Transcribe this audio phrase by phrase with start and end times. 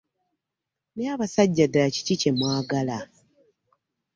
[0.93, 2.97] Naye abasajja ddala kiki kye mwagala?